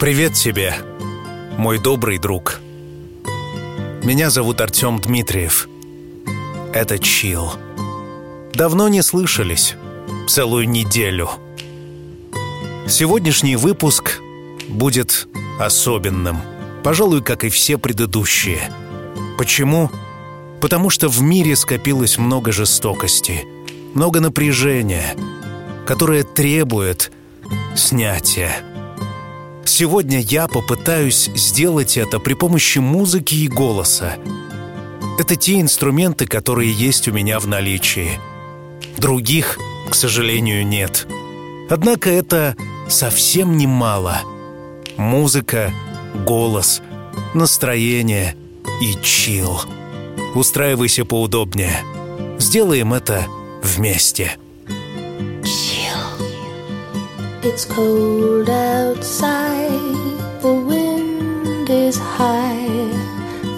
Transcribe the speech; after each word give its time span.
Привет 0.00 0.32
тебе, 0.32 0.74
мой 1.58 1.78
добрый 1.78 2.16
друг. 2.16 2.58
Меня 4.02 4.30
зовут 4.30 4.62
Артем 4.62 4.98
Дмитриев. 4.98 5.68
Это 6.72 6.98
Чил. 6.98 7.52
Давно 8.54 8.88
не 8.88 9.02
слышались. 9.02 9.74
Целую 10.26 10.70
неделю. 10.70 11.28
Сегодняшний 12.88 13.56
выпуск 13.56 14.20
будет 14.68 15.28
особенным. 15.58 16.38
Пожалуй, 16.82 17.22
как 17.22 17.44
и 17.44 17.50
все 17.50 17.76
предыдущие. 17.76 18.72
Почему? 19.36 19.90
Потому 20.62 20.88
что 20.88 21.10
в 21.10 21.20
мире 21.20 21.54
скопилось 21.56 22.16
много 22.16 22.52
жестокости, 22.52 23.44
много 23.92 24.20
напряжения, 24.20 25.14
которое 25.84 26.22
требует 26.22 27.12
снятия. 27.76 28.64
Сегодня 29.64 30.20
я 30.20 30.48
попытаюсь 30.48 31.30
сделать 31.34 31.96
это 31.96 32.18
при 32.18 32.34
помощи 32.34 32.78
музыки 32.78 33.34
и 33.34 33.48
голоса. 33.48 34.16
Это 35.18 35.36
те 35.36 35.60
инструменты, 35.60 36.26
которые 36.26 36.72
есть 36.72 37.08
у 37.08 37.12
меня 37.12 37.38
в 37.38 37.46
наличии. 37.46 38.18
Других, 38.98 39.58
к 39.90 39.94
сожалению, 39.94 40.66
нет. 40.66 41.06
Однако 41.68 42.10
это 42.10 42.56
совсем 42.88 43.56
немало. 43.56 44.22
Музыка, 44.96 45.72
голос, 46.26 46.82
настроение 47.34 48.34
и 48.80 48.94
чил. 49.02 49.60
Устраивайся 50.34 51.04
поудобнее. 51.04 51.82
Сделаем 52.38 52.94
это 52.94 53.26
вместе. 53.62 54.39
It's 57.42 57.64
cold 57.64 58.50
outside, 58.50 59.70
the 60.42 60.52
wind 60.52 61.70
is 61.70 61.96
high. 61.96 62.68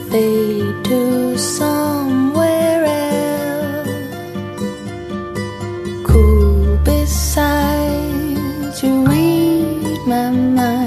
Fade 0.09 0.85
to 0.85 1.37
somewhere 1.37 2.85
else. 2.85 3.89
Cool 6.07 6.77
beside 6.85 8.81
you, 8.81 9.05
read 9.05 10.07
my 10.07 10.31
mind. 10.31 10.82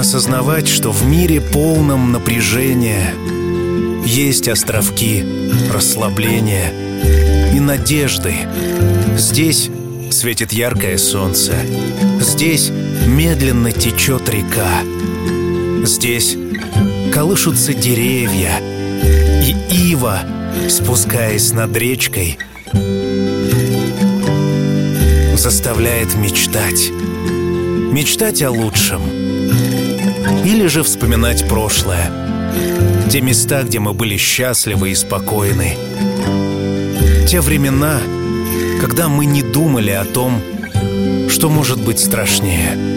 Осознавать, 0.00 0.66
что 0.66 0.92
в 0.92 1.04
мире 1.04 1.42
полном 1.42 2.10
напряжения 2.10 3.12
есть 4.06 4.48
островки 4.48 5.22
расслабления 5.70 6.72
и 7.54 7.60
надежды. 7.60 8.32
Здесь 9.18 9.68
светит 10.10 10.54
яркое 10.54 10.96
солнце. 10.96 11.52
Здесь 12.18 12.72
медленно 13.06 13.72
течет 13.72 14.26
река. 14.30 14.80
Здесь 15.84 16.34
колышутся 17.12 17.74
деревья. 17.74 18.58
И 19.44 19.54
ива, 19.90 20.20
спускаясь 20.70 21.52
над 21.52 21.76
речкой, 21.76 22.38
заставляет 25.36 26.14
мечтать. 26.14 26.90
Мечтать 27.92 28.40
о 28.40 28.50
лучшем. 28.50 29.19
Или 30.44 30.66
же 30.66 30.82
вспоминать 30.82 31.48
прошлое. 31.48 32.10
Те 33.10 33.20
места, 33.20 33.62
где 33.62 33.78
мы 33.78 33.92
были 33.92 34.16
счастливы 34.16 34.90
и 34.90 34.94
спокойны. 34.94 35.76
те 37.28 37.40
времена, 37.40 38.00
когда 38.80 39.08
мы 39.08 39.26
не 39.26 39.42
думали 39.42 39.90
о 39.90 40.04
том, 40.04 40.40
что 41.28 41.48
может 41.48 41.80
быть 41.80 42.00
страшнее. 42.00 42.89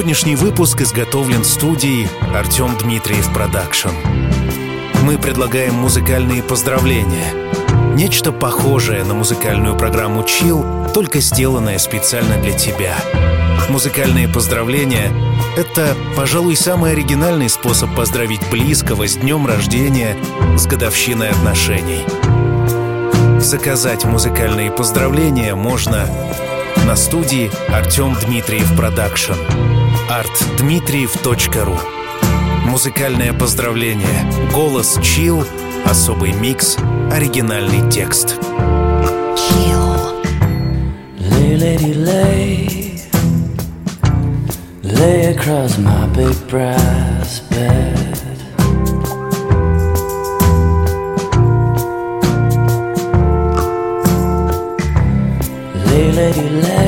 Сегодняшний 0.00 0.34
выпуск 0.34 0.80
изготовлен 0.80 1.44
студией 1.44 2.08
Артем 2.34 2.74
Дмитриев 2.78 3.30
Production. 3.34 3.90
Мы 5.02 5.18
предлагаем 5.18 5.74
музыкальные 5.74 6.42
поздравления. 6.42 7.34
Нечто 7.94 8.32
похожее 8.32 9.04
на 9.04 9.12
музыкальную 9.12 9.76
программу 9.76 10.22
Chill, 10.22 10.90
только 10.94 11.20
сделанное 11.20 11.76
специально 11.76 12.38
для 12.38 12.52
тебя. 12.52 12.96
Музыкальные 13.68 14.26
поздравления— 14.26 15.12
это, 15.58 15.94
пожалуй, 16.16 16.56
самый 16.56 16.92
оригинальный 16.92 17.50
способ 17.50 17.94
поздравить 17.94 18.48
близкого 18.50 19.06
с 19.06 19.16
днем 19.16 19.46
рождения, 19.46 20.16
с 20.56 20.66
годовщиной 20.66 21.28
отношений. 21.28 22.06
Заказать 23.38 24.06
музыкальные 24.06 24.70
поздравления 24.70 25.54
можно 25.54 26.08
на 26.86 26.96
студии 26.96 27.50
Артем 27.68 28.16
Дмитриев 28.24 28.74
Production 28.74 29.34
artdmitriev.ru 30.10 31.78
Музыкальное 32.64 33.32
поздравление. 33.32 34.28
Голос, 34.52 34.98
chill. 35.04 35.44
Особый 35.84 36.32
микс. 36.32 36.76
Оригинальный 37.12 37.88
текст. 37.88 38.36
Lay, 41.16 41.56
lady, 41.56 41.94
lay 41.94 43.00
Lay 44.82 45.32
across 45.32 45.78
my 45.78 46.06
big 46.16 46.34
brass 46.48 47.40
bed. 47.48 47.96
Lay, 55.86 56.12
lady, 56.12 56.48
lay 56.48 56.79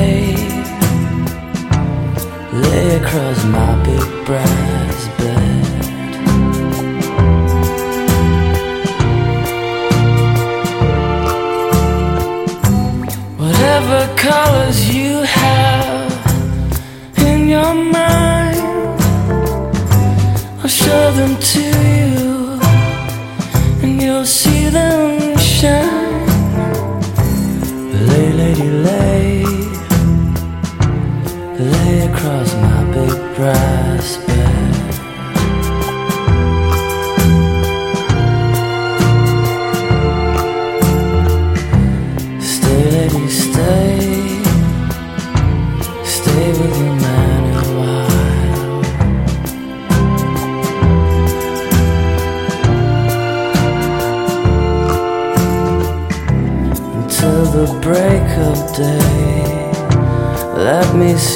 my 3.45 3.75
big 3.83 4.25
brass 4.25 4.62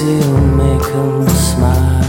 You 0.07 0.37
make 0.55 0.87
'em 0.95 1.27
smile. 1.27 2.05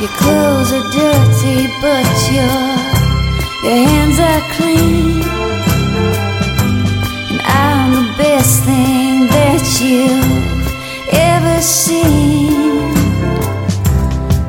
Your 0.00 0.12
clothes 0.20 0.72
are 0.72 0.88
dirty, 0.96 1.58
but 1.82 2.08
your 2.32 2.60
your 3.64 3.78
hands 3.86 4.18
are 4.30 4.44
clean. 4.56 5.22
And 7.30 7.40
I'm 7.44 7.90
the 7.98 8.06
best 8.16 8.64
thing 8.64 9.28
that 9.36 9.62
you've 9.78 10.68
ever 11.12 11.60
seen. 11.60 12.94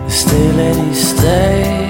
Stay. 0.07 0.93
Stay 0.93 1.82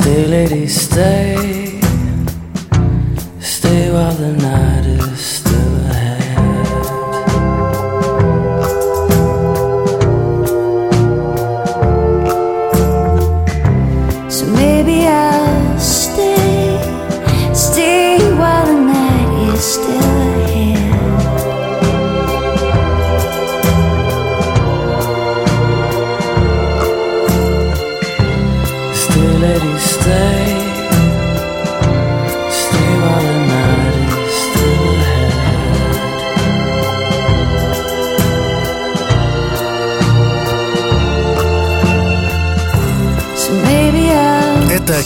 Stay, 0.00 0.26
lady, 0.26 0.66
stay, 0.66 1.78
stay 3.38 3.92
while 3.92 4.14
the 4.14 4.32
night 4.32 4.69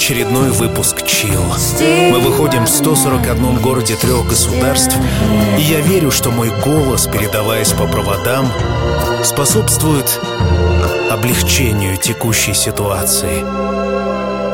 очередной 0.05 0.51
выпуск 0.51 1.07
Чил. 1.07 1.41
Мы 2.11 2.19
выходим 2.21 2.67
в 2.67 2.69
141 2.69 3.57
городе 3.63 3.97
трех 3.97 4.29
государств, 4.29 4.95
и 5.59 5.63
я 5.63 5.81
верю, 5.81 6.11
что 6.11 6.31
мой 6.31 6.51
голос, 6.63 7.07
передаваясь 7.07 7.73
по 7.73 7.87
проводам, 7.87 8.47
способствует 9.25 10.21
облегчению 11.11 11.97
текущей 11.97 12.53
ситуации. 12.53 13.43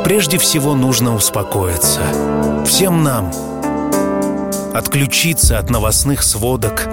Прежде 0.04 0.38
всего 0.38 0.76
нужно 0.76 1.16
успокоиться. 1.16 2.02
Всем 2.64 3.02
нам 3.02 3.33
отключиться 4.73 5.59
от 5.59 5.69
новостных 5.69 6.23
сводок, 6.23 6.88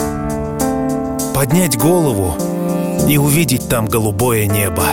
поднять 1.35 1.77
голову 1.77 2.35
и 3.07 3.19
увидеть 3.19 3.69
там 3.69 3.85
голубое 3.85 4.47
небо. 4.47 4.85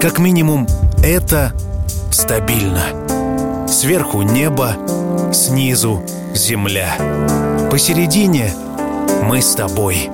Как 0.00 0.18
минимум, 0.18 0.66
это 1.06 1.52
стабильно. 2.10 2.82
Сверху 3.68 4.22
небо, 4.22 4.76
снизу 5.32 6.02
земля. 6.34 6.96
Посередине 7.70 8.52
мы 9.22 9.40
с 9.40 9.54
тобой. 9.54 10.10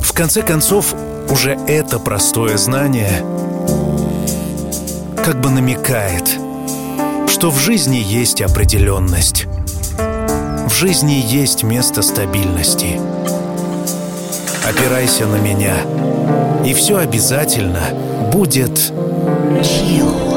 В 0.00 0.12
конце 0.12 0.42
концов, 0.42 0.94
уже 1.30 1.58
это 1.66 1.98
простое 1.98 2.56
знание 2.56 3.24
как 5.24 5.40
бы 5.40 5.50
намекает, 5.50 6.38
что 7.28 7.50
в 7.50 7.58
жизни 7.58 7.96
есть 7.96 8.40
определенность. 8.40 9.46
В 10.68 10.72
жизни 10.72 11.14
есть 11.26 11.64
место 11.64 12.02
стабильности. 12.02 13.00
Опирайся 14.64 15.26
на 15.26 15.36
меня, 15.36 15.74
и 16.64 16.74
все 16.74 16.98
обязательно 16.98 17.80
будет 18.32 18.92
heal. 19.54 20.35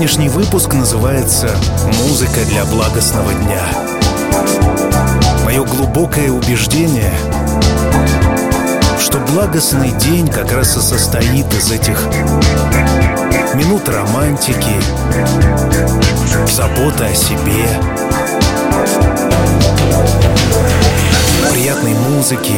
Сегодняшний 0.00 0.30
выпуск 0.30 0.72
называется 0.72 1.50
«Музыка 1.98 2.40
для 2.48 2.64
благостного 2.64 3.34
дня». 3.34 3.62
Мое 5.44 5.62
глубокое 5.62 6.30
убеждение, 6.30 7.12
что 8.98 9.18
благостный 9.18 9.90
день 9.90 10.26
как 10.26 10.52
раз 10.52 10.78
и 10.78 10.80
состоит 10.80 11.52
из 11.52 11.70
этих 11.70 12.02
минут 13.54 13.86
романтики, 13.90 14.80
заботы 16.50 17.04
о 17.04 17.14
себе, 17.14 17.68
приятной 21.52 21.92
музыки 21.92 22.56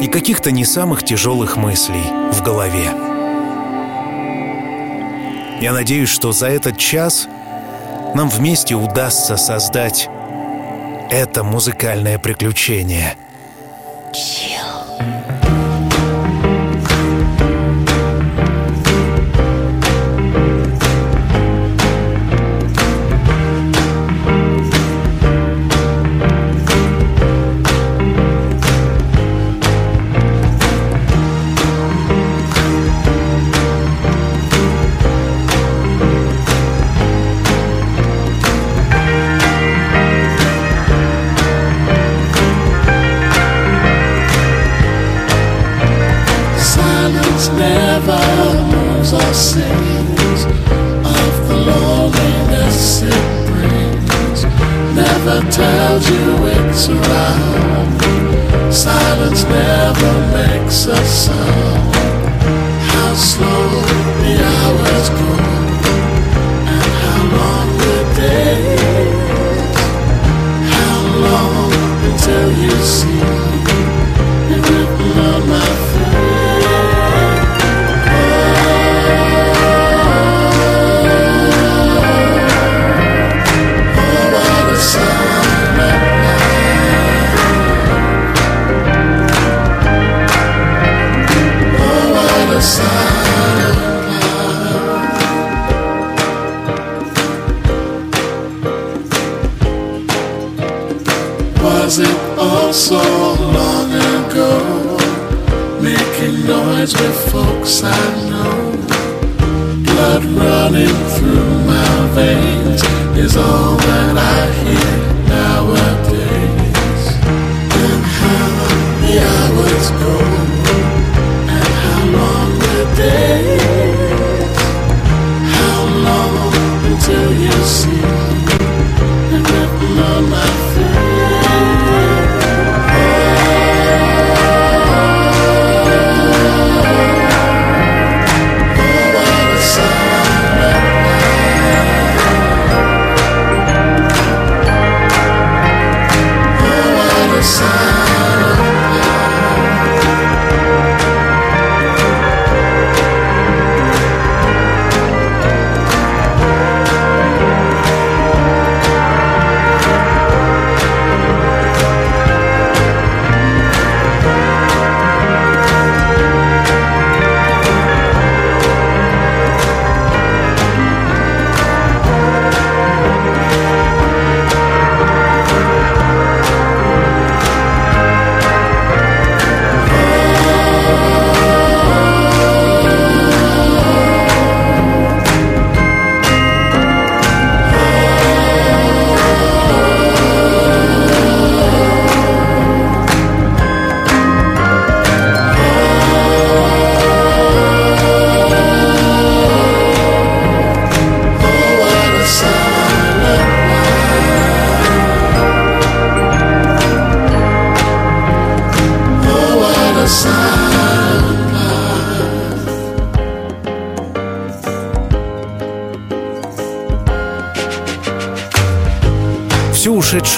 и 0.00 0.06
каких-то 0.06 0.52
не 0.52 0.64
самых 0.64 1.02
тяжелых 1.02 1.56
мыслей 1.56 2.04
в 2.30 2.44
голове. 2.44 3.07
Я 5.60 5.72
надеюсь, 5.72 6.08
что 6.08 6.32
за 6.32 6.48
этот 6.48 6.78
час 6.78 7.26
нам 8.14 8.28
вместе 8.28 8.74
удастся 8.74 9.36
создать 9.36 10.08
это 11.10 11.42
музыкальное 11.42 12.18
приключение. 12.18 13.16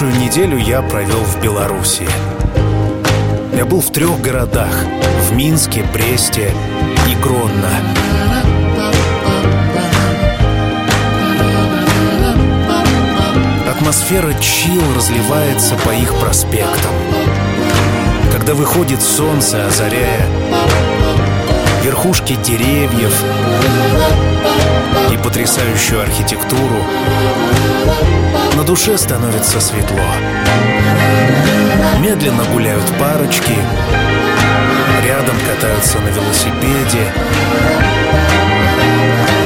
Всю 0.01 0.07
ушедшую 0.07 0.27
неделю 0.27 0.57
я 0.57 0.81
провел 0.81 1.19
в 1.19 1.39
Беларуси. 1.43 2.07
Я 3.55 3.65
был 3.65 3.81
в 3.81 3.91
трех 3.91 4.19
городах— 4.19 4.73
в 5.29 5.35
Минске, 5.35 5.85
Бресте 5.93 6.55
и 7.07 7.15
Гронно. 7.21 7.69
Атмосфера 13.69 14.33
чил 14.41 14.81
разливается 14.95 15.75
по 15.85 15.91
их 15.91 16.15
проспектам. 16.15 16.95
Когда 18.31 18.55
выходит 18.55 19.03
солнце, 19.03 19.67
озаряя 19.67 20.25
верхушки 22.01 22.33
деревьев 22.33 23.13
и 25.11 25.17
потрясающую 25.17 26.01
архитектуру, 26.01 26.83
на 28.55 28.63
душе 28.63 28.97
становится 28.97 29.61
светло. 29.61 29.99
Медленно 31.99 32.43
гуляют 32.45 32.85
парочки, 32.97 33.53
рядом 35.05 35.35
катаются 35.47 35.99
на 35.99 36.07
велосипеде. 36.07 37.13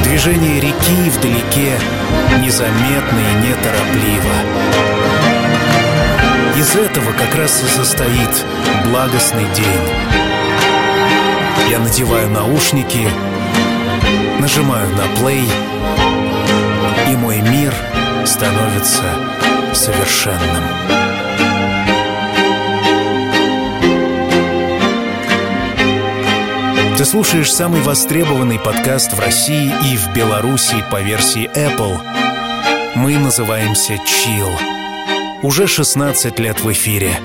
Движение 0.04 0.58
реки 0.58 1.10
вдалеке 1.10 1.74
незаметно 2.40 3.18
и 3.18 3.48
неторопливо. 3.48 4.34
Из 6.56 6.74
этого 6.74 7.12
как 7.12 7.34
раз 7.34 7.62
и 7.62 7.66
состоит 7.66 8.46
благостный 8.86 9.44
день. 9.54 10.35
Я 11.70 11.78
надеваю 11.80 12.30
наушники 12.30 13.08
Нажимаю 14.40 14.88
на 14.94 15.06
плей, 15.18 15.48
и 17.10 17.16
мой 17.16 17.40
мир 17.40 17.74
становится 18.24 19.02
совершенным. 19.72 20.64
Ты 26.96 27.04
слушаешь 27.04 27.52
самый 27.52 27.80
востребованный 27.80 28.58
подкаст 28.58 29.14
в 29.14 29.20
России 29.20 29.72
и 29.90 29.96
в 29.96 30.14
Беларуси 30.14 30.84
по 30.90 31.00
версии 31.00 31.50
Apple. 31.56 31.98
Мы 32.94 33.18
называемся 33.18 33.94
Chill. 33.94 34.52
Уже 35.42 35.66
16 35.66 36.38
лет 36.38 36.60
в 36.60 36.70
эфире. 36.72 37.18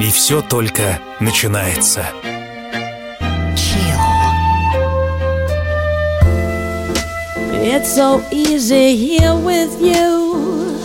И 0.00 0.10
все 0.10 0.40
только 0.40 1.00
начинается. 1.20 2.06
It's 7.66 7.94
so 7.94 8.22
easy 8.30 8.94
here 8.94 9.34
with 9.34 9.80
you. 9.80 10.76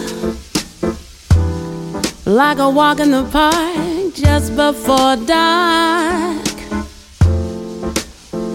Like 2.26 2.60
a 2.60 2.70
walk 2.70 3.02
in 3.02 3.12
the 3.12 3.26
park 3.26 4.16
just 4.16 4.56
before 4.56 5.18
dark. 5.18 6.40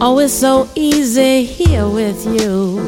Oh, 0.01 0.19
it's 0.21 0.33
so 0.33 0.71
easy 0.75 1.45
here 1.45 1.87
with 1.87 2.25
you. 2.25 2.81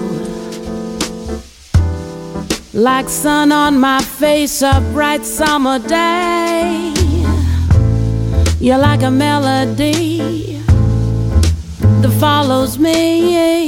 Like 2.72 3.10
sun 3.10 3.52
on 3.52 3.78
my 3.78 4.00
face, 4.00 4.62
a 4.62 4.80
bright 4.94 5.26
summer 5.26 5.78
day. 5.78 6.94
You're 8.58 8.78
like 8.78 9.02
a 9.02 9.10
melody 9.10 10.62
that 12.00 12.16
follows 12.18 12.78
me. 12.78 13.65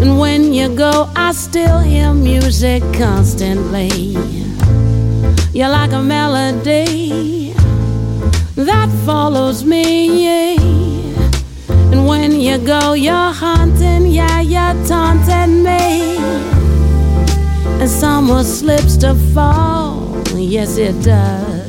And 0.00 0.18
when 0.18 0.54
you 0.54 0.74
go, 0.74 1.10
I 1.14 1.32
still 1.32 1.78
hear 1.80 2.14
music 2.14 2.82
constantly. 2.94 4.16
You're 5.52 5.68
like 5.68 5.92
a 5.92 6.02
melody 6.02 7.52
that 8.56 8.88
follows 9.04 9.62
me. 9.62 10.56
And 11.68 12.06
when 12.06 12.40
you 12.40 12.56
go, 12.58 12.94
you're 12.94 13.32
haunting, 13.42 14.06
yeah, 14.06 14.40
you're 14.40 14.86
taunting 14.86 15.62
me. 15.62 16.16
And 17.80 17.90
summer 17.90 18.42
slips 18.42 18.96
to 18.98 19.14
fall, 19.34 20.16
yes, 20.34 20.78
it 20.78 21.02
does. 21.02 21.68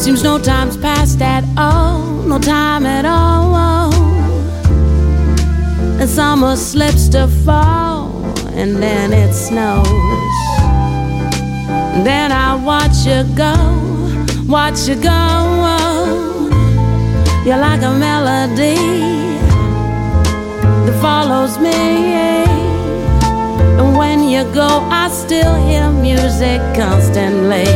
Seems 0.00 0.22
no 0.22 0.38
time's 0.38 0.76
passed 0.76 1.20
at 1.20 1.44
all, 1.56 2.02
no 2.22 2.38
time 2.38 2.86
at 2.86 3.04
all. 3.04 3.81
And 6.02 6.10
summer 6.10 6.56
slips 6.56 7.08
to 7.10 7.28
fall, 7.28 8.10
and 8.56 8.82
then 8.82 9.12
it 9.12 9.32
snows. 9.32 9.86
Then 12.02 12.32
I 12.32 12.56
watch 12.56 13.06
you 13.06 13.22
go, 13.36 13.54
watch 14.48 14.88
you 14.88 14.96
go. 14.96 15.20
You're 17.46 17.56
like 17.56 17.82
a 17.82 17.94
melody 17.96 18.74
that 20.86 20.98
follows 21.00 21.60
me. 21.60 21.70
And 23.78 23.96
when 23.96 24.24
you 24.24 24.42
go, 24.52 24.80
I 24.90 25.08
still 25.08 25.54
hear 25.54 25.88
music 25.88 26.60
constantly. 26.74 27.70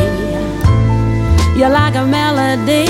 You're 1.57 1.69
like 1.69 1.95
a 1.95 2.05
melody 2.05 2.87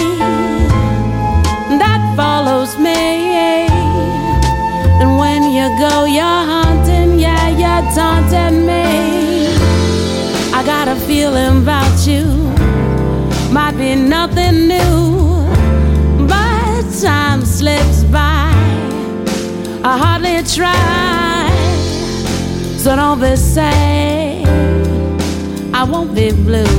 that 1.77 2.13
follows 2.17 2.75
me. 2.79 3.36
You 5.57 5.69
go, 5.79 6.05
you're 6.05 6.43
haunting, 6.51 7.19
yeah, 7.19 7.49
you're 7.49 7.91
taunting 7.95 8.67
me. 8.67 9.47
I 10.53 10.61
got 10.63 10.87
a 10.87 10.95
feeling 11.07 11.63
about 11.63 12.05
you, 12.05 12.25
might 13.51 13.75
be 13.75 13.95
nothing 13.95 14.67
new, 14.67 15.47
but 16.27 16.83
time 17.01 17.43
slips 17.43 18.03
by. 18.03 18.51
I 19.83 19.97
hardly 19.97 20.43
try, 20.43 21.49
so 22.77 22.95
don't 22.95 23.19
be 23.19 23.35
sad. 23.35 24.45
I 25.73 25.83
won't 25.85 26.13
be 26.13 26.33
blue. 26.33 26.77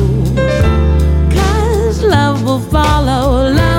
Cause 1.35 2.05
love 2.05 2.45
will 2.45 2.61
follow, 2.61 3.51
love 3.51 3.78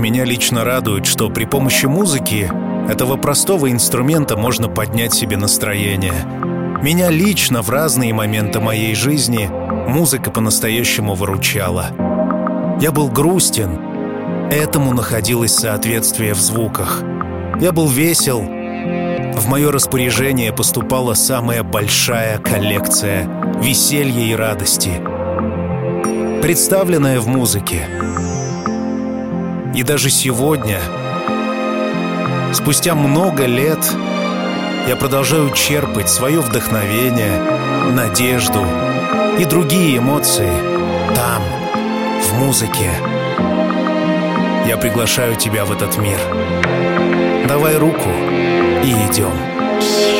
меня 0.00 0.24
лично 0.24 0.64
радует, 0.64 1.06
что 1.06 1.28
при 1.28 1.44
помощи 1.44 1.86
музыки, 1.86 2.50
этого 2.88 3.16
простого 3.16 3.70
инструмента, 3.70 4.36
можно 4.36 4.68
поднять 4.68 5.14
себе 5.14 5.36
настроение. 5.36 6.24
Меня 6.82 7.10
лично 7.10 7.62
в 7.62 7.68
разные 7.70 8.14
моменты 8.14 8.58
моей 8.60 8.94
жизни 8.94 9.48
музыка 9.88 10.30
по-настоящему 10.30 11.14
выручала. 11.14 11.88
Я 12.80 12.90
был 12.90 13.08
грустен, 13.08 13.78
этому 14.50 14.94
находилось 14.94 15.54
соответствие 15.54 16.32
в 16.32 16.40
звуках. 16.40 17.02
Я 17.60 17.72
был 17.72 17.86
весел, 17.86 18.40
в 18.40 19.48
мое 19.48 19.70
распоряжение 19.70 20.52
поступала 20.52 21.14
самая 21.14 21.62
большая 21.62 22.38
коллекция 22.38 23.28
веселья 23.60 24.24
и 24.24 24.34
радости, 24.34 24.92
представленная 26.42 27.20
в 27.20 27.28
музыке. 27.28 28.29
И 29.74 29.82
даже 29.82 30.10
сегодня, 30.10 30.80
спустя 32.52 32.94
много 32.94 33.46
лет, 33.46 33.78
я 34.88 34.96
продолжаю 34.96 35.50
черпать 35.50 36.08
свое 36.08 36.40
вдохновение, 36.40 37.40
надежду 37.92 38.66
и 39.38 39.44
другие 39.44 39.98
эмоции 39.98 40.52
там, 41.14 41.42
в 42.22 42.34
музыке. 42.38 42.90
Я 44.66 44.76
приглашаю 44.76 45.36
тебя 45.36 45.64
в 45.64 45.72
этот 45.72 45.98
мир. 45.98 46.18
Давай 47.46 47.76
руку 47.76 48.08
и 48.82 48.90
идем. 49.08 49.32
It's 49.80 50.19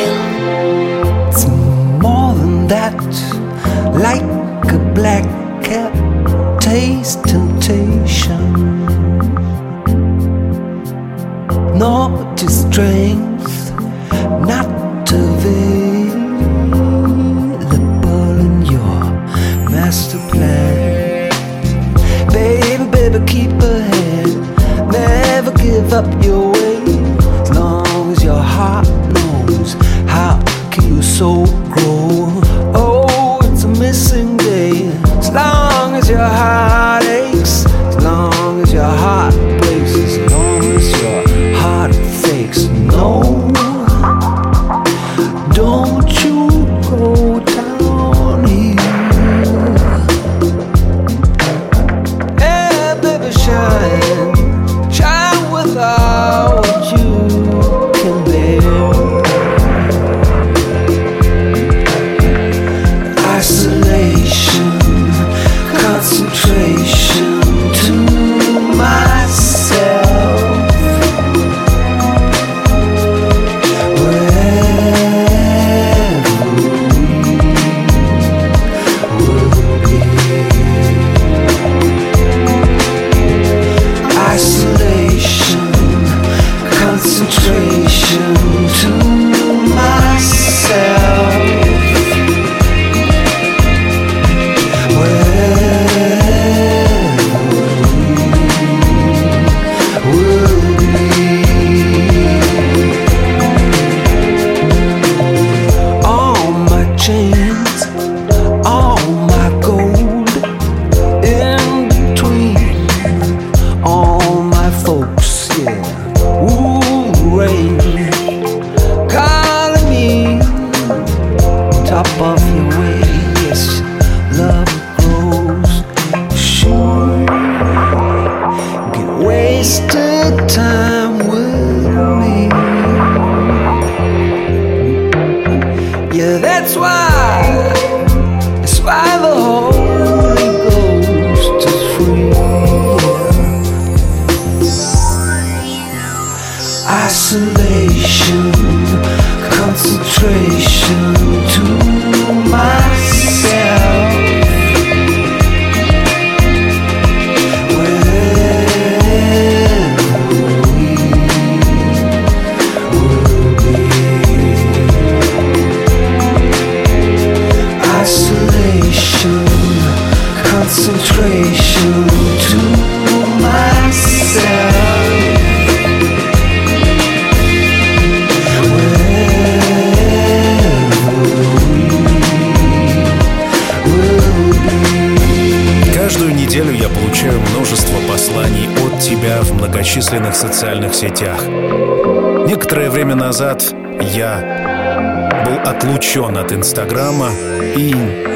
Инстаграма 196.60 197.30
и 197.74 197.94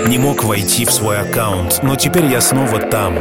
не 0.08 0.16
мог 0.16 0.44
войти 0.44 0.86
в 0.86 0.90
свой 0.90 1.18
аккаунт, 1.18 1.80
но 1.82 1.94
теперь 1.94 2.24
я 2.24 2.40
снова 2.40 2.78
там. 2.78 3.18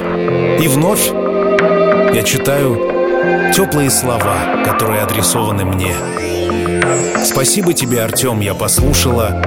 И 0.55 0.65
вновь 0.69 1.11
я 1.11 2.23
читаю 2.23 3.51
теплые 3.53 3.89
слова, 3.89 4.63
которые 4.63 5.01
адресованы 5.01 5.65
мне. 5.65 5.93
Спасибо 7.21 7.73
тебе, 7.73 8.01
Артем, 8.01 8.39
я 8.39 8.53
послушала 8.53 9.43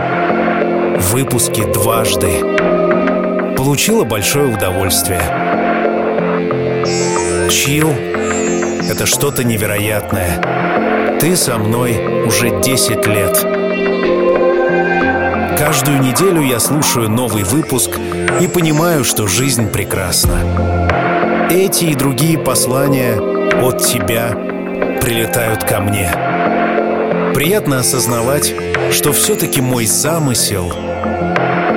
выпуски 0.99 1.65
дважды. 1.73 3.55
Получила 3.57 4.05
большое 4.05 4.55
удовольствие. 4.55 5.23
Чил— 7.51 7.89
это 8.91 9.07
что-то 9.07 9.43
невероятное. 9.43 11.19
Ты 11.19 11.35
со 11.35 11.57
мной 11.57 12.27
уже 12.27 12.61
10 12.61 13.07
лет. 13.07 13.66
Каждую 15.79 16.01
неделю 16.01 16.41
я 16.41 16.59
слушаю 16.59 17.11
новый 17.11 17.43
выпуск 17.43 17.91
и 18.41 18.49
понимаю, 18.49 19.05
что 19.05 19.27
жизнь 19.27 19.69
прекрасна. 19.69 21.49
Эти 21.51 21.85
и 21.85 21.95
другие 21.95 22.39
послания 22.39 23.21
от 23.61 23.85
тебя 23.85 24.31
прилетают 25.03 25.65
ко 25.65 25.83
мне. 25.83 26.11
Приятно 27.35 27.81
осознавать, 27.81 28.55
что 28.91 29.13
все-таки 29.13 29.61
мой 29.61 29.85
замысел 29.85 30.73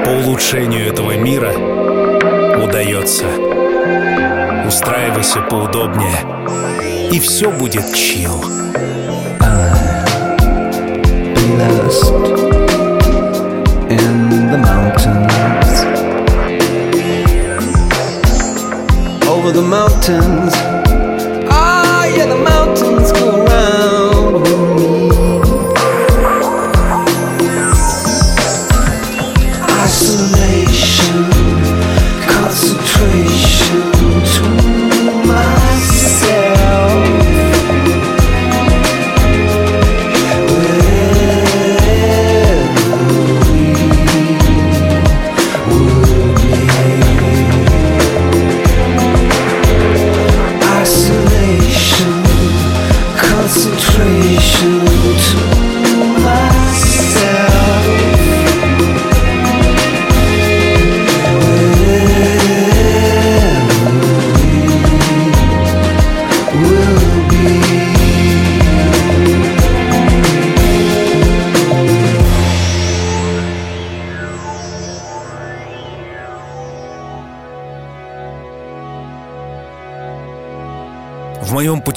по 0.05 0.09
улучшению 0.11 0.87
этого 0.87 1.17
мира 1.17 1.51
удается. 2.63 3.25
Устраивайся 4.65 5.41
поудобнее, 5.41 7.09
и 7.11 7.19
все 7.19 7.51
будет 7.51 7.93
чил. 7.93 8.45
be 11.35 11.57
lost 11.57 12.58
in 13.89 14.29
the 14.51 14.57
mountains. 14.57 15.73
Over 19.27 19.51
the 19.51 19.63
mountains. 19.63 20.53
Ah, 21.51 22.05
yeah, 22.05 22.27
the 22.27 22.35
mountains 22.37 23.11
go 23.11 23.45
round 23.45 23.98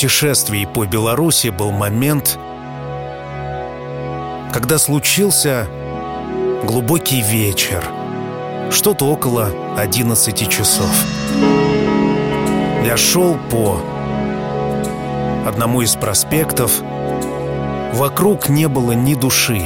Путешествии 0.02 0.64
по 0.64 0.84
Беларуси 0.84 1.50
был 1.50 1.70
момент, 1.70 2.36
когда 4.52 4.76
случился 4.78 5.68
глубокий 6.64 7.20
вечер, 7.20 7.84
что-то 8.72 9.04
около 9.04 9.52
11 9.78 10.48
часов. 10.50 10.90
Я 12.84 12.96
шел 12.96 13.38
по 13.48 13.80
одному 15.46 15.82
из 15.82 15.94
проспектов. 15.94 16.80
Вокруг 17.92 18.48
не 18.48 18.66
было 18.66 18.90
ни 18.90 19.14
души. 19.14 19.62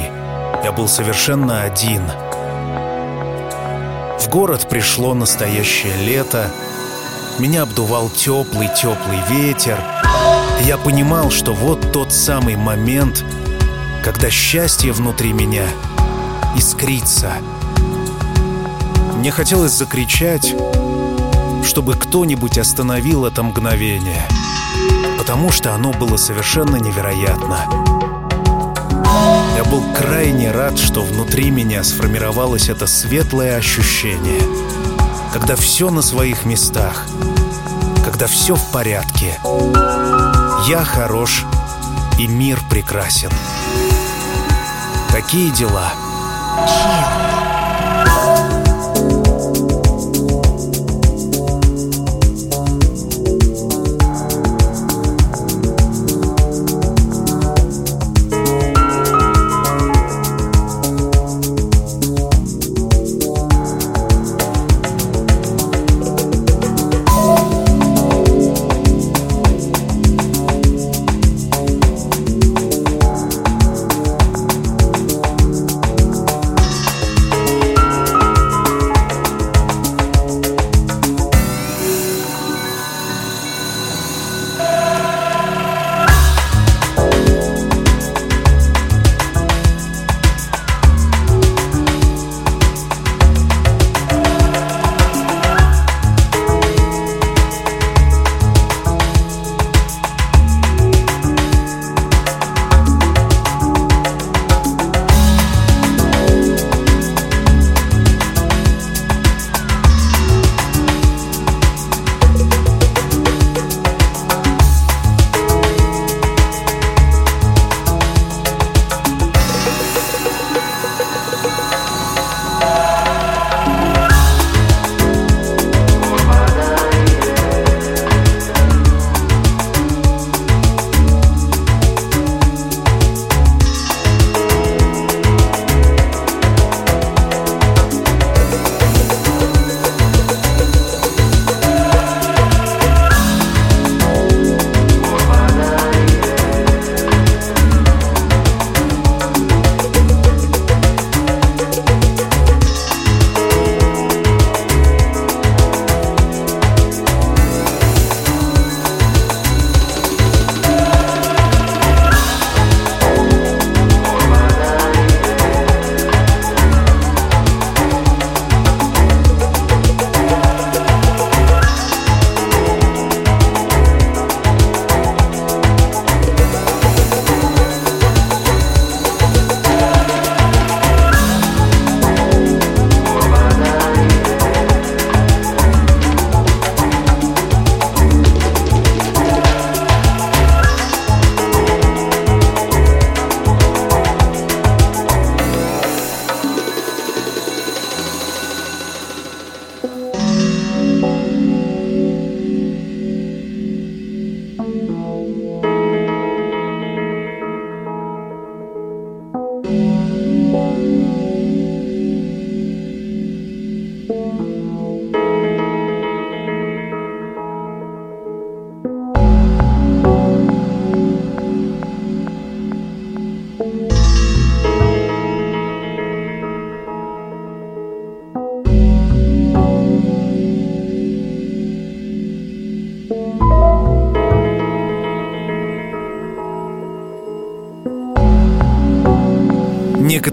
Я 0.63 0.71
был 0.71 0.87
совершенно 0.87 1.63
один. 1.63 2.03
В 4.19 4.29
город 4.29 4.67
пришло 4.69 5.15
настоящее 5.15 5.97
лето. 6.05 6.51
Меня 7.39 7.63
обдувал 7.63 8.11
теплый-теплый 8.11 9.17
ветер. 9.31 9.96
Я 10.65 10.77
понимал, 10.77 11.31
что 11.31 11.53
вот 11.53 11.91
тот 11.91 12.13
самый 12.13 12.55
момент, 12.55 13.23
когда 14.03 14.29
счастье 14.29 14.91
внутри 14.91 15.33
меня 15.33 15.65
искрится. 16.55 17.33
Мне 19.15 19.31
хотелось 19.31 19.71
закричать, 19.73 20.55
чтобы 21.63 21.95
кто-нибудь 21.95 22.57
остановил 22.57 23.25
это 23.25 23.43
мгновение, 23.43 24.23
потому 25.17 25.51
что 25.51 25.73
оно 25.73 25.91
было 25.91 26.17
совершенно 26.17 26.77
невероятно. 26.77 27.65
Я 29.55 29.63
был 29.65 29.83
крайне 29.95 30.51
рад, 30.51 30.77
что 30.77 31.01
внутри 31.01 31.49
меня 31.49 31.83
сформировалось 31.83 32.69
это 32.69 32.87
светлое 32.87 33.57
ощущение, 33.57 34.41
когда 35.33 35.55
все 35.55 35.89
на 35.89 36.01
своих 36.01 36.45
местах, 36.45 37.05
когда 38.05 38.27
все 38.27 38.55
в 38.55 38.71
порядке. 38.71 39.37
Я 40.65 40.83
хорош, 40.83 41.45
и 42.17 42.27
мир 42.27 42.59
прекрасен. 42.69 43.31
Такие 45.11 45.51
дела. 45.51 45.93
Chill. 46.65 47.26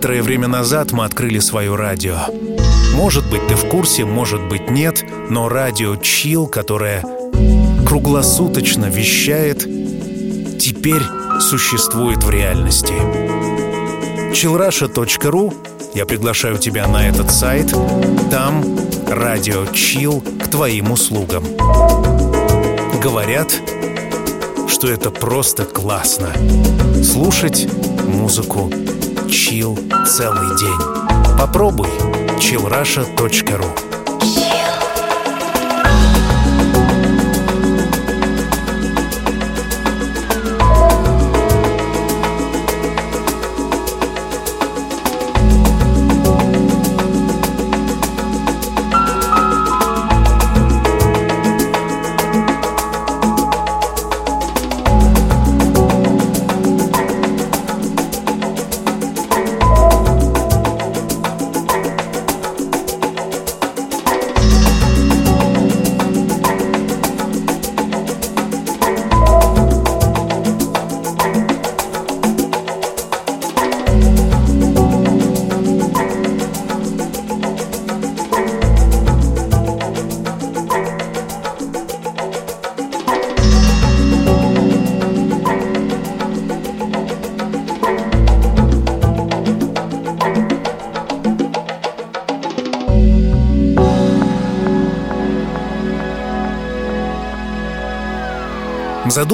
Некоторое 0.05 0.23
время 0.23 0.49
назад 0.49 0.93
мы 0.93 1.07
открыли 1.07 1.39
свое 1.39 1.75
радио. 1.75 2.19
Может 2.93 3.27
быть, 3.31 3.47
ты 3.47 3.55
в 3.55 3.67
курсе, 3.71 4.05
может 4.05 4.43
быть, 4.49 4.69
нет, 4.69 5.03
но 5.31 5.49
радио 5.49 5.97
Чил, 5.97 6.47
которое 6.47 7.03
круглосуточно 7.87 8.85
вещает, 8.85 9.61
теперь 10.61 11.01
существует 11.41 12.23
в 12.23 12.29
реальности. 12.29 12.93
chillrusha.ru 14.35 15.55
Я 15.95 16.05
приглашаю 16.05 16.59
тебя 16.59 16.87
на 16.87 17.09
этот 17.09 17.31
сайт. 17.31 17.75
Там 18.31 18.63
радио 19.09 19.65
Чил 19.73 20.21
к 20.21 20.49
твоим 20.49 20.93
услугам. 20.93 21.45
Говорят, 23.03 23.59
что 24.69 24.87
это 24.87 25.11
просто 25.11 25.65
классно. 25.65 26.29
Слушать 27.03 27.67
музыку 28.07 28.71
чил 29.35 29.77
целый 30.07 30.57
день. 30.57 31.37
Попробуй 31.37 31.89
chillrusha.ru 32.39 33.94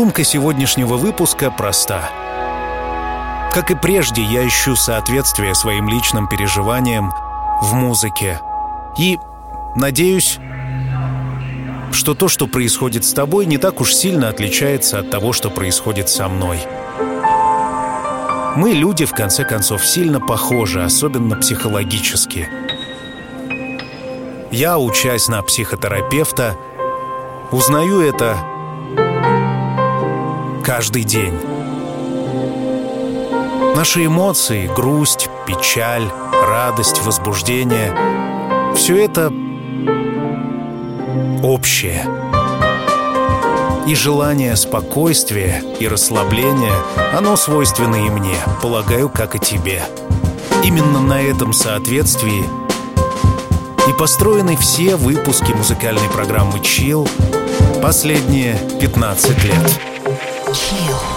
Задумка 0.00 0.24
сегодняшнего 0.24 0.94
выпуска 0.94 1.50
проста. 1.50 2.08
Как 3.52 3.70
и 3.70 3.74
прежде, 3.74 4.22
я 4.22 4.48
ищу 4.48 4.74
соответствие 4.74 5.54
своим 5.54 5.90
личным 5.90 6.26
переживаниям 6.26 7.12
в 7.60 7.74
музыке. 7.74 8.40
И 8.96 9.18
надеюсь, 9.76 10.38
что 11.92 12.14
то, 12.14 12.28
что 12.28 12.46
происходит 12.46 13.04
с 13.04 13.12
тобой, 13.12 13.44
не 13.44 13.58
так 13.58 13.82
уж 13.82 13.92
сильно 13.94 14.30
отличается 14.30 15.00
от 15.00 15.10
того, 15.10 15.34
что 15.34 15.50
происходит 15.50 16.08
со 16.08 16.30
мной. 16.30 16.60
Мы, 18.56 18.70
люди, 18.70 19.04
в 19.04 19.12
конце 19.12 19.44
концов, 19.44 19.84
сильно 19.84 20.18
похожи, 20.18 20.82
особенно 20.82 21.36
психологически. 21.36 22.48
Я, 24.50 24.78
учась 24.78 25.28
на 25.28 25.42
психотерапевта, 25.42 26.56
узнаю 27.50 28.00
это 28.00 28.38
каждый 30.70 31.02
день. 31.02 31.34
Наши 33.74 34.06
эмоции, 34.06 34.70
грусть, 34.72 35.28
печаль, 35.44 36.08
радость, 36.46 37.02
возбуждение— 37.02 37.92
все 38.76 39.04
это 39.04 39.32
общее. 41.42 42.06
И 43.88 43.96
желание 43.96 44.54
спокойствия 44.54 45.60
и 45.80 45.88
расслабления, 45.88 46.76
оно 47.18 47.34
свойственно 47.34 48.06
и 48.06 48.08
мне, 48.08 48.36
полагаю, 48.62 49.08
как 49.08 49.34
и 49.34 49.40
тебе. 49.40 49.82
Именно 50.62 51.00
на 51.00 51.20
этом 51.20 51.52
соответствии 51.52 52.44
и 53.88 53.92
построены 53.98 54.56
все 54.56 54.94
выпуски 54.94 55.50
музыкальной 55.50 56.08
программы 56.10 56.58
Chill 56.58 57.10
последние 57.82 58.56
15 58.80 59.42
лет. 59.42 59.89
Chill. 60.52 61.09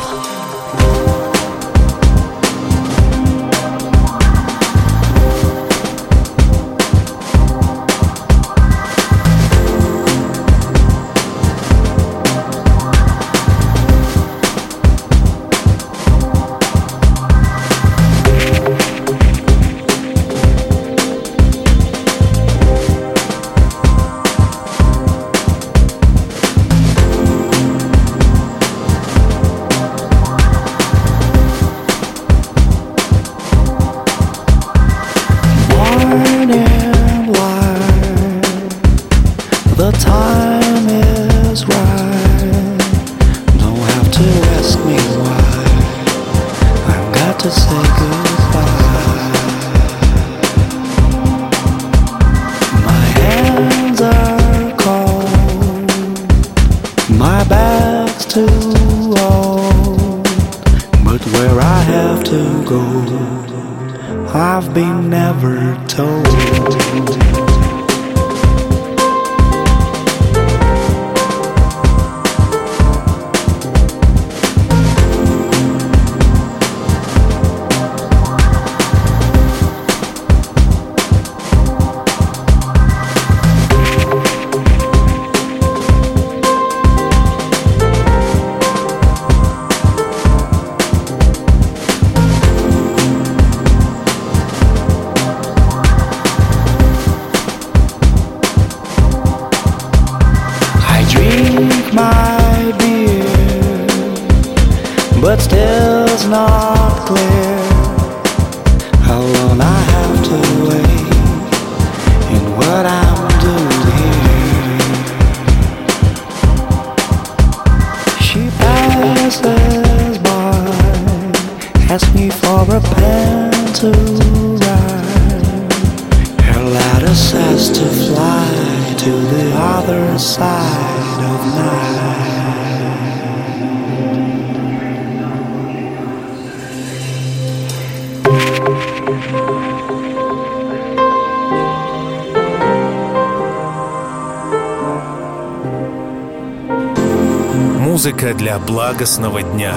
Для 148.38 148.58
благостного 148.58 149.42
дня. 149.42 149.74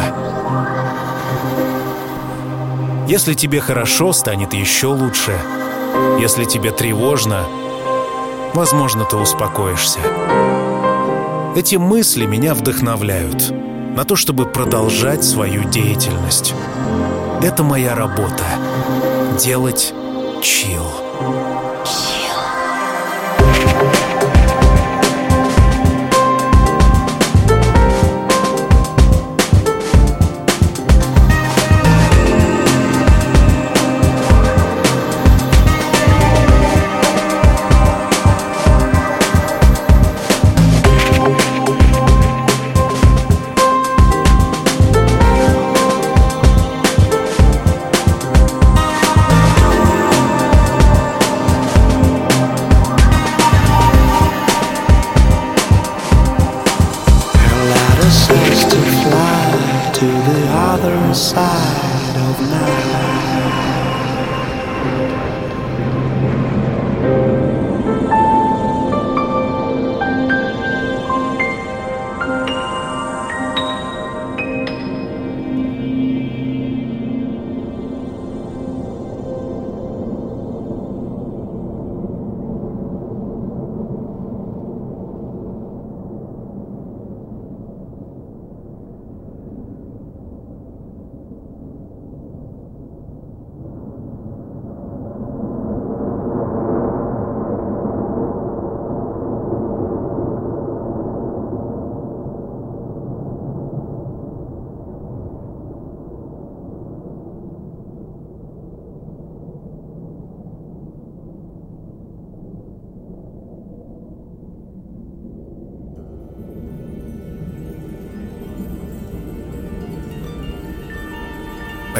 Если 3.06 3.34
тебе 3.34 3.60
хорошо, 3.60 4.12
станет 4.12 4.54
еще 4.54 4.88
лучше. 4.88 5.38
Если 6.18 6.44
тебе 6.44 6.72
тревожно, 6.72 7.44
возможно, 8.54 9.04
ты 9.04 9.16
успокоишься. 9.16 10.00
Эти 11.54 11.76
мысли 11.76 12.26
меня 12.26 12.54
вдохновляют 12.54 13.50
на 13.94 14.04
то, 14.04 14.16
чтобы 14.16 14.46
продолжать 14.46 15.22
свою 15.22 15.64
деятельность. 15.64 16.54
Это 17.42 17.62
моя 17.62 17.94
работа— 17.94 18.44
делать 19.38 19.94
чил. 20.42 20.84
inside. 61.06 61.45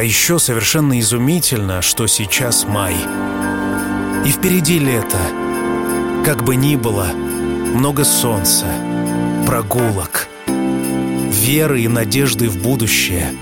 Еще 0.06 0.38
совершенно 0.38 0.98
изумительно, 1.00 1.82
что 1.82 2.06
сейчас 2.06 2.64
май. 2.64 2.94
И 4.24 4.30
впереди 4.30 4.78
лето. 4.78 5.18
Как 6.24 6.44
бы 6.44 6.56
ни 6.56 6.76
было, 6.76 7.06
много 7.06 8.04
солнца, 8.04 8.66
прогулок, 9.46 10.28
веры 10.46 11.82
и 11.82 11.88
надежды 11.88 12.48
в 12.48 12.62
будущее 12.62 13.32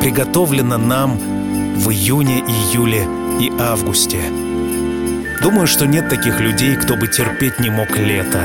приготовлено 0.00 0.76
нам 0.76 1.18
в 1.76 1.90
июне, 1.90 2.40
июле 2.40 3.06
и 3.40 3.50
августе. 3.58 4.20
Думаю, 5.42 5.66
что 5.66 5.86
нет 5.86 6.08
таких 6.08 6.40
людей, 6.40 6.76
кто 6.76 6.96
бы 6.96 7.06
терпеть 7.06 7.60
не 7.60 7.70
мог 7.70 7.96
лето. 7.96 8.42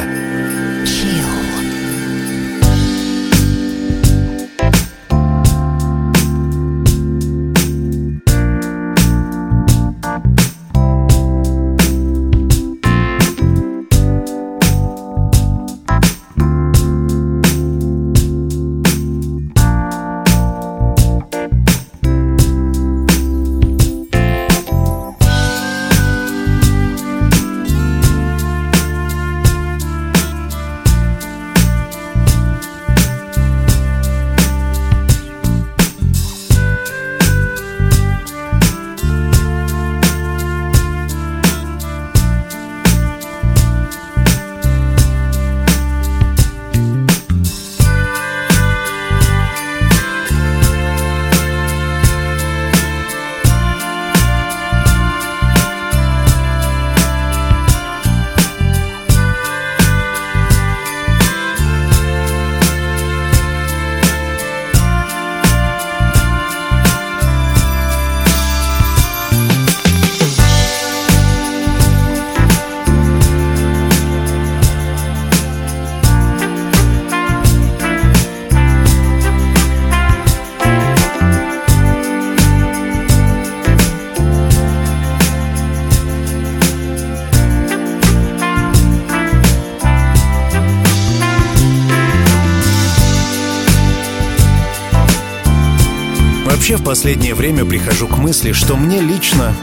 Последнее 96.84 97.34
время 97.34 97.63
прихожу 97.65 98.07
к 98.07 98.17
мысли, 98.17 98.51
что 98.51 98.75
мне 98.75 98.99
лично 98.99 99.55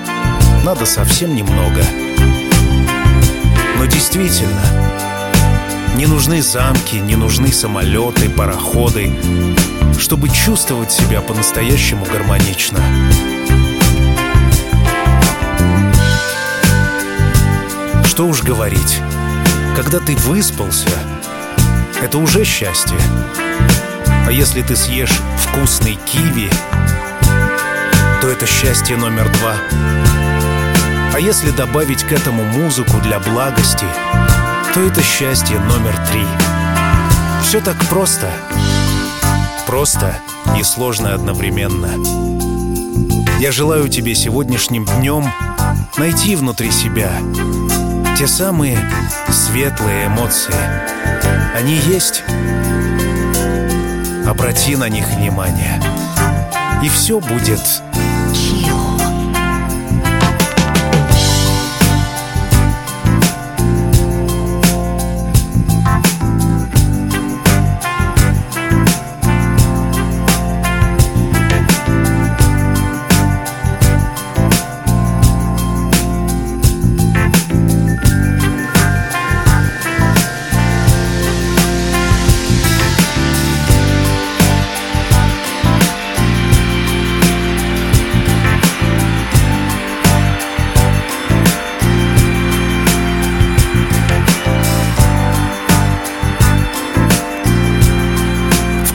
надо 0.65 0.87
совсем 0.87 1.35
немного. 1.35 1.85
Но 3.77 3.85
действительно, 3.85 4.63
не 5.97 6.07
нужны 6.07 6.41
замки, 6.41 6.97
не 6.97 7.17
нужны 7.17 7.53
самолеты, 7.53 8.31
пароходы, 8.31 9.13
чтобы 9.99 10.31
чувствовать 10.31 10.93
себя 10.93 11.21
по-настоящему 11.21 12.07
гармонично. 12.07 12.81
Что 18.05 18.27
уж 18.27 18.43
говорить, 18.43 18.99
когда 19.77 19.99
ты 19.99 20.17
выспался, 20.17 20.89
это 22.03 22.19
уже 22.19 22.45
счастье. 22.45 22.99
А 24.27 24.33
если 24.33 24.63
ты 24.63 24.77
съешь 24.77 25.21
вкусный 25.39 25.99
киви, 26.07 26.51
то 28.21 28.29
это 28.29 28.47
счастье 28.47 28.97
номер 28.97 29.33
два. 29.39 29.55
А 31.15 31.19
если 31.19 31.51
добавить 31.51 32.03
к 32.03 32.13
этому 32.13 32.45
музыку 32.45 32.99
для 33.03 33.19
благости, 33.19 33.87
то 34.75 34.81
это 34.81 35.03
счастье 35.03 35.59
номер 35.59 35.95
три. 36.11 36.25
Все 37.43 37.61
так 37.61 37.77
просто. 37.89 38.31
Просто 39.67 40.15
и 40.59 40.63
сложно 40.63 41.15
одновременно. 41.15 41.89
Я 43.41 43.53
желаю 43.53 43.89
тебе 43.89 44.15
сегодняшним 44.15 44.85
днем 44.85 45.25
найти 45.97 46.37
внутри 46.37 46.71
себя 46.71 47.11
те 48.19 48.27
самые 48.27 48.79
светлые 49.31 50.09
эмоции. 50.09 50.55
Они 51.57 51.75
есть. 51.75 52.23
Обрати 54.27 54.77
на 54.77 54.91
них 54.91 55.07
внимание. 55.09 55.81
И 56.83 56.89
все 56.91 57.19
будет 57.19 57.61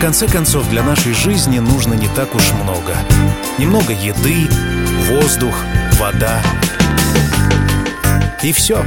конце 0.06 0.28
концов, 0.28 0.70
для 0.70 0.84
нашей 0.84 1.14
жизни 1.14 1.58
нужно 1.58 1.95
не 1.95 2.08
так 2.10 2.36
уж 2.36 2.51
много. 2.51 2.95
Немного 3.58 3.91
еды, 3.91 4.47
воздух, 5.10 5.56
вода. 5.93 6.43
И 8.43 8.51
все. 8.51 8.86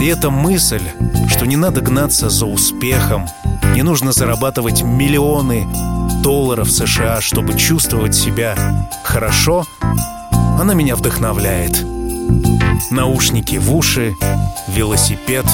И 0.00 0.06
эта 0.06 0.30
мысль, 0.30 0.80
что 1.28 1.44
не 1.44 1.56
надо 1.56 1.82
гнаться 1.82 2.30
за 2.30 2.46
успехом, 2.46 3.28
не 3.74 3.82
нужно 3.82 4.12
зарабатывать 4.12 4.80
миллионы 4.80 5.68
долларов 6.22 6.70
США, 6.70 7.20
чтобы 7.20 7.52
чувствовать 7.52 8.14
себя 8.14 8.88
хорошо, 9.04 9.66
она 10.58 10.72
меня 10.72 10.96
вдохновляет. 10.96 11.84
Наушники 12.90 13.56
в 13.56 13.76
уши, 13.76 14.14
велосипед 14.68 15.44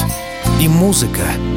и 0.61 0.69
музыка— 0.69 1.23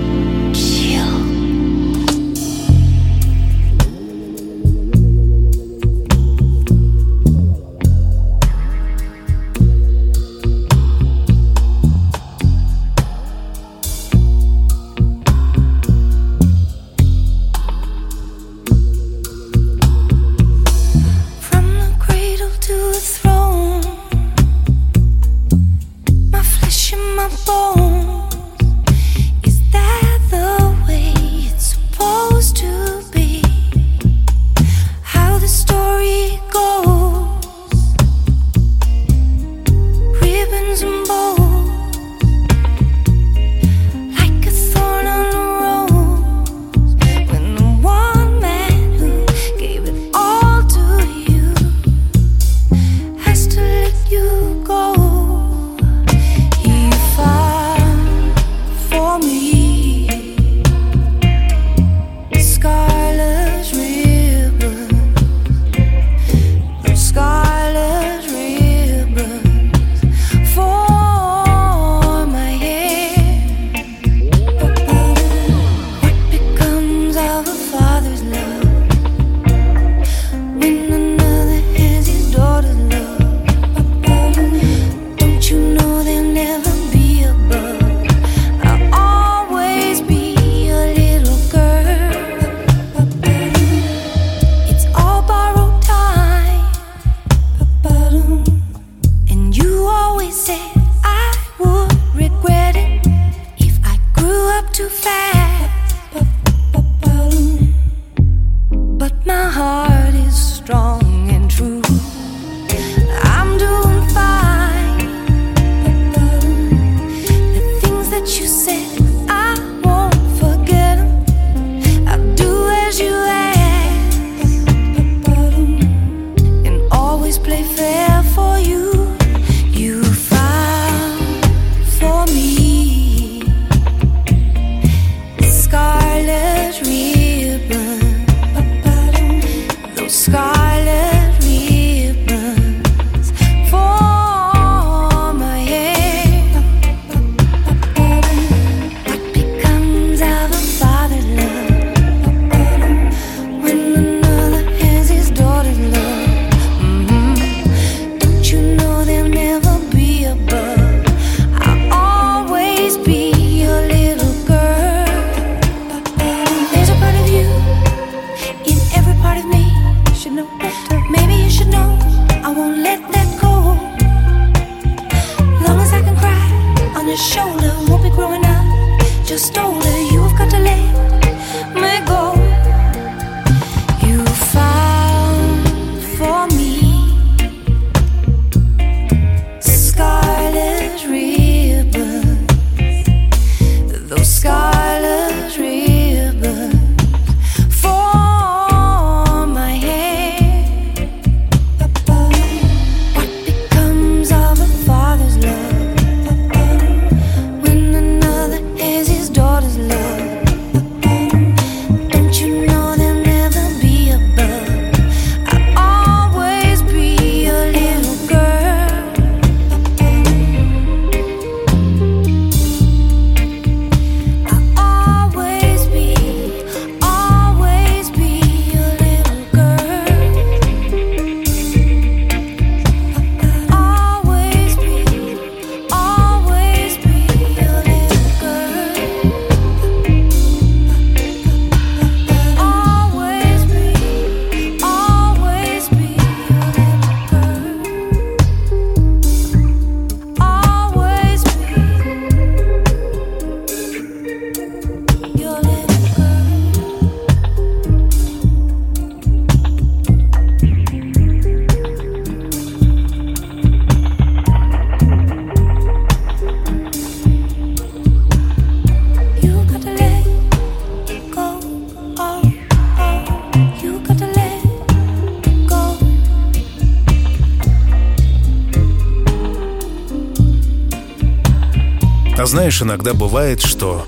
А 282.38 282.46
знаешь, 282.46 282.80
иногда 282.80 283.14
бывает, 283.14 283.60
что 283.60 284.06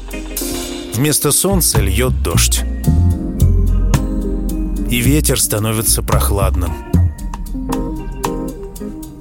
вместо 0.95 1.33
солнца 1.33 1.81
льет 1.81 2.23
дождь. 2.23 2.63
И 4.89 5.01
ветер 5.01 5.41
становится 5.41 6.01
прохладным. 6.01 6.73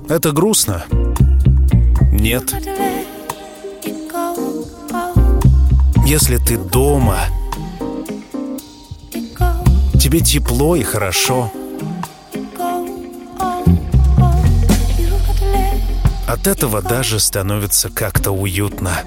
Это 0.07 0.31
грустно? 0.31 0.85
Нет. 2.11 2.53
Если 6.05 6.37
ты 6.37 6.57
дома, 6.59 7.17
тебе 9.99 10.19
тепло 10.19 10.75
и 10.75 10.83
хорошо– 10.83 11.51
От 16.29 16.45
этого 16.45 16.83
даже 16.83 17.19
становится 17.19 17.89
как-то 17.89 18.29
уютно. 18.29 19.03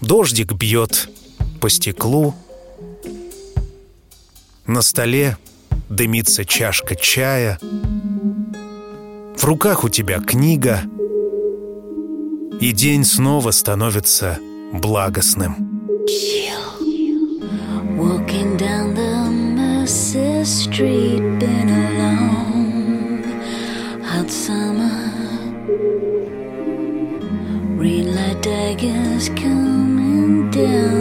Дождик 0.00 0.52
бьет 0.54 1.08
по 1.60 1.70
стеклу. 1.70 2.34
На 4.66 4.82
столе 4.82 5.36
дымится 5.88 6.44
чашка 6.44 6.96
чая. 6.96 7.60
В 9.36 9.44
руках 9.44 9.84
у 9.84 9.88
тебя 9.88 10.18
книга. 10.18 10.80
И 12.60 12.72
день 12.72 13.04
снова 13.04 13.52
становится 13.52 14.40
благостным. 14.72 15.70
Walking 17.96 18.58
down 18.58 18.96
the 18.96 19.01
guys 28.82 29.28
coming 29.28 30.50
down. 30.50 30.91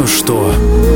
Напоминаю, 0.00 0.06
что 0.06 0.52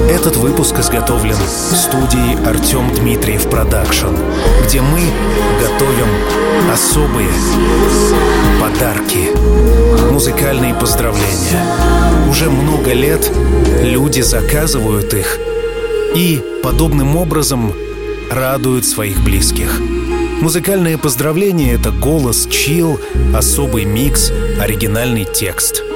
этот 0.08 0.36
выпуск 0.36 0.78
изготовлен 0.78 1.36
в 1.36 1.76
студии 1.76 2.48
Артем 2.48 2.94
Дмитриев 2.94 3.48
Production, 3.50 4.16
где 4.64 4.80
мы 4.80 5.00
готовим 5.60 6.72
особые 6.72 7.28
подарки, 8.60 9.28
музыкальные 10.10 10.74
поздравления. 10.74 11.66
Уже 12.30 12.48
много 12.48 12.92
лет 12.92 13.30
люди 13.82 14.22
заказывают 14.22 15.12
их 15.12 15.38
и 16.14 16.40
подобным 16.62 17.16
образом 17.16 17.74
радуют 18.30 18.86
своих 18.86 19.22
близких. 19.22 19.80
Музыкальные 20.40 20.96
поздравления— 20.96 21.74
это 21.74 21.90
голос, 21.90 22.46
chill, 22.50 22.98
особый 23.34 23.84
микс, 23.84 24.32
оригинальный 24.58 25.24
текст— 25.24 25.82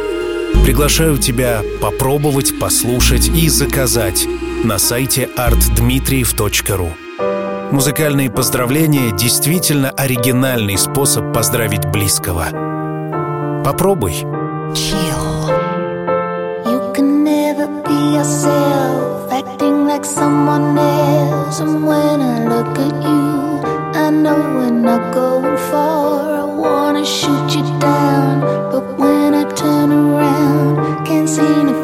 Приглашаю 0.68 1.16
тебя 1.16 1.62
попробовать, 1.80 2.60
послушать 2.60 3.28
и 3.28 3.48
заказать 3.48 4.28
на 4.64 4.76
сайте 4.76 5.26
artdmitriev.ru. 5.34 6.90
Музыкальные 7.72 8.30
поздравления— 8.30 9.16
действительно 9.18 9.88
оригинальный 9.88 10.76
способ 10.76 11.32
поздравить 11.32 11.86
близкого. 11.86 12.48
Попробуй. 13.64 14.26
far. 25.72 26.38
I 26.38 26.44
wanna 26.44 27.04
shoot 27.04 27.54
you 27.56 27.64
down, 27.80 28.40
but 28.70 28.98
when 28.98 29.17
unseen 31.28 31.77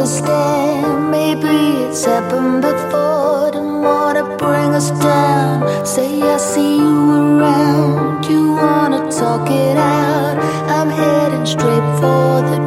understand. 0.00 1.10
Maybe 1.10 1.84
it's 1.84 2.06
happened 2.06 2.62
before. 2.62 3.50
Don't 3.52 3.82
wanna 3.82 4.24
bring 4.38 4.70
us 4.74 4.90
down. 4.92 5.84
Say 5.84 6.22
I 6.22 6.38
see 6.38 6.78
you 6.78 7.38
around. 7.38 8.24
You 8.24 8.54
wanna 8.54 9.00
talk 9.12 9.46
it 9.50 9.76
out. 9.76 10.38
I'm 10.76 10.88
heading 10.88 11.44
straight 11.44 11.86
for 12.00 12.40
the 12.48 12.59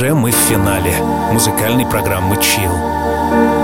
уже 0.00 0.14
мы 0.14 0.30
в 0.30 0.34
финале 0.34 0.94
музыкальной 1.30 1.84
программы 1.84 2.36
«Чил». 2.36 2.72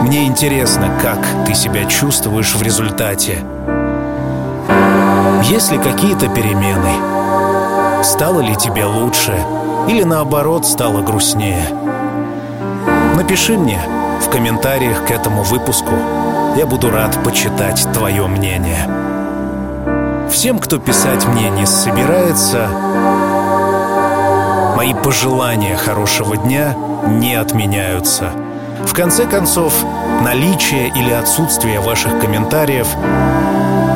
Мне 0.02 0.26
интересно, 0.26 0.90
как 1.00 1.26
ты 1.46 1.54
себя 1.54 1.86
чувствуешь 1.86 2.54
в 2.54 2.60
результате. 2.60 3.42
Есть 5.44 5.72
ли 5.72 5.78
какие-то 5.78 6.28
перемены? 6.28 8.04
Стало 8.04 8.40
ли 8.42 8.54
тебе 8.54 8.84
лучше? 8.84 9.34
Или 9.88 10.02
наоборот, 10.02 10.66
стало 10.66 11.00
грустнее? 11.00 11.70
Напиши 13.14 13.56
мне 13.56 13.80
в 14.20 14.28
комментариях 14.28 15.06
к 15.06 15.10
этому 15.10 15.42
выпуску. 15.42 15.94
Я 16.54 16.66
буду 16.66 16.90
рад 16.90 17.16
почитать 17.24 17.88
твое 17.94 18.26
мнение. 18.26 18.86
Всем, 20.30 20.58
кто 20.58 20.76
писать 20.76 21.24
мне 21.28 21.48
не 21.48 21.64
собирается, 21.64 22.68
мои 24.76 24.92
пожелания 24.92 25.74
хорошего 25.74 26.36
дня 26.36 26.76
не 27.08 27.34
отменяются. 27.34 28.30
В 28.86 28.92
конце 28.92 29.24
концов, 29.24 29.72
наличие 30.22 30.88
или 30.88 31.10
отсутствие 31.12 31.80
ваших 31.80 32.20
комментариев 32.20 32.86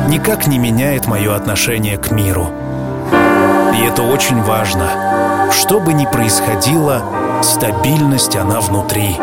никак 0.07 0.47
не 0.47 0.57
меняет 0.57 1.05
мое 1.05 1.35
отношение 1.35 1.99
к 1.99 2.09
миру. 2.09 2.49
И 3.75 3.85
это 3.85 4.01
очень 4.01 4.41
важно. 4.41 5.49
Что 5.51 5.79
бы 5.79 5.93
ни 5.93 6.05
происходило, 6.07 7.03
стабильность 7.43 8.35
она 8.35 8.59
внутри. 8.59 9.17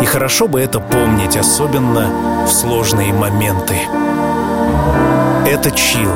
И 0.00 0.04
хорошо 0.06 0.48
бы 0.48 0.60
это 0.62 0.80
помнить, 0.80 1.36
особенно 1.36 2.46
в 2.46 2.48
сложные 2.50 3.12
моменты. 3.12 3.76
Это 5.46 5.70
чил. 5.72 6.12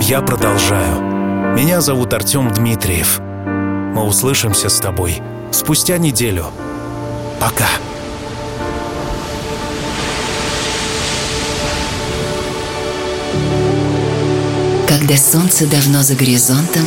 Я 0.00 0.20
продолжаю. 0.20 1.15
Меня 1.56 1.80
зовут 1.80 2.12
Артем 2.12 2.52
Дмитриев. 2.52 3.18
Мы 3.18 4.04
услышимся 4.04 4.68
с 4.68 4.78
тобой 4.78 5.22
спустя 5.50 5.96
неделю. 5.96 6.48
Пока. 7.40 7.66
Когда 14.86 15.16
солнце 15.16 15.66
давно 15.66 16.02
за 16.02 16.14
горизонтом, 16.14 16.84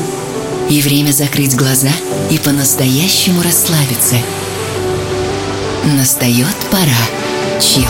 и 0.70 0.82
время 0.82 1.14
закрыть 1.14 1.56
глаза 1.56 1.90
и 2.30 2.38
по-настоящему 2.38 3.42
расслабиться. 3.42 4.18
Настает 5.84 6.56
пора. 6.70 7.60
Чил. 7.60 7.90